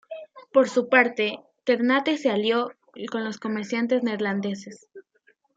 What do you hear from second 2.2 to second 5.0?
alió con los comerciantes neerlandeses.